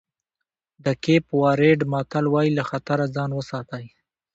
د 0.83 0.85
کېپ 1.03 1.25
ورېډ 1.41 1.79
متل 1.91 2.25
وایي 2.33 2.51
له 2.57 2.63
خطره 2.69 3.05
ځان 3.15 3.29
وساتئ. 3.35 3.85